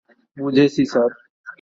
বুঝেছি, 0.37 0.83
স্যার। 0.85 1.11